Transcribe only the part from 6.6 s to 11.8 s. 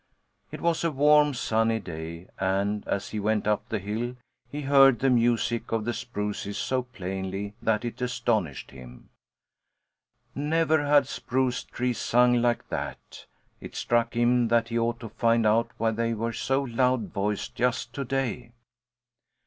plainly that it astonished him. Never had spruce